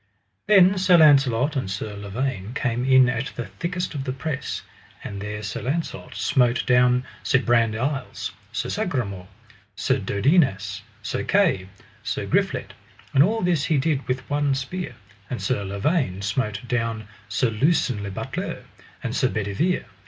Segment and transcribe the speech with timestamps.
[0.47, 4.63] Then Sir Launcelot and Sir Lavaine came in at the thickest of the press,
[5.03, 9.27] and there Sir Launcelot smote down Sir Brandiles, Sir Sagramore,
[9.75, 11.69] Sir Dodinas, Sir Kay,
[12.01, 12.73] Sir Griflet,
[13.13, 14.95] and all this he did with one spear;
[15.29, 18.63] and Sir Lavaine smote down Sir Lucan le Butler
[19.03, 19.85] and Sir Bedevere.